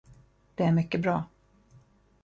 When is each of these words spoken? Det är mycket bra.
Det 0.55 0.63
är 0.63 0.71
mycket 0.71 1.01
bra. 1.01 1.23